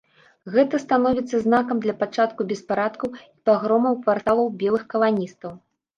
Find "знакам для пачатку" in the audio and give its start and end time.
1.43-2.41